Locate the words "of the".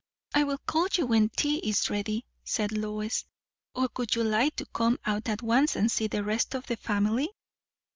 6.55-6.77